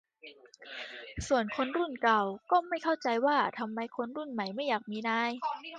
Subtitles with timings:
[1.27, 5.31] ส่วนคนรุ่นเก่า ก็ไม่เข้าใจว่าทำไมคนรุ่นใหม่ไม่อยากมีนาย